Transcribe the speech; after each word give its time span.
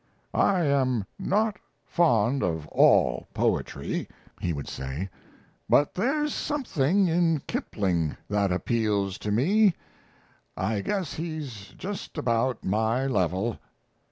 "I 0.33 0.61
am 0.61 1.05
not 1.19 1.57
fond 1.85 2.41
of 2.41 2.65
all 2.69 3.27
poetry," 3.35 4.09
he 4.39 4.51
would 4.51 4.67
say; 4.67 5.11
"but 5.69 5.93
there's 5.93 6.33
something 6.33 7.07
in 7.07 7.41
Kipling 7.45 8.17
that 8.27 8.51
appeals 8.51 9.19
to 9.19 9.31
me. 9.31 9.75
I 10.57 10.79
guess 10.81 11.13
he's 11.13 11.75
just 11.77 12.17
about 12.17 12.63
my 12.65 13.05
level." 13.05 13.59